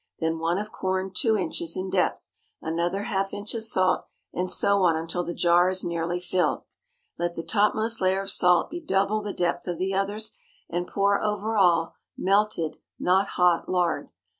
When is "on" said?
4.81-4.95